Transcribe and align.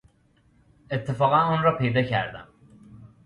اتفاقا 0.91 1.35
آن 1.37 1.63
را 1.63 1.77
پیدا 1.77 2.01
کردم. 2.03 2.47